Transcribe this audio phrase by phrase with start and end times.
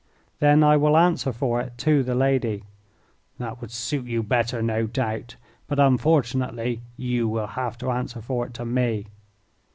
[0.39, 2.63] "Then I will answer for it to the lady."
[3.37, 5.35] "That would suit you better, no doubt.
[5.67, 9.05] But, unfortunately, you will have to answer for it to me."